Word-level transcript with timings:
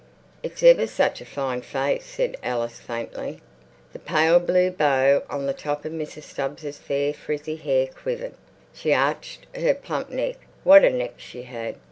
"It's 0.41 0.63
ever 0.63 0.87
such 0.87 1.21
a 1.21 1.25
fine 1.25 1.61
face," 1.61 2.05
said 2.07 2.35
Alice 2.41 2.79
faintly. 2.79 3.39
The 3.93 3.99
pale 3.99 4.39
blue 4.39 4.71
bow 4.71 5.21
on 5.29 5.45
the 5.45 5.53
top 5.53 5.85
of 5.85 5.91
Mrs. 5.91 6.23
Stubbs's 6.23 6.79
fair 6.79 7.13
frizzy 7.13 7.57
hair 7.57 7.85
quivered. 7.85 8.33
She 8.73 8.93
arched 8.95 9.45
her 9.55 9.75
plump 9.75 10.09
neck. 10.09 10.37
What 10.63 10.83
a 10.83 10.89
neck 10.89 11.13
she 11.19 11.43
had! 11.43 11.75